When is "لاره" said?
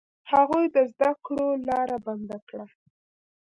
1.67-1.97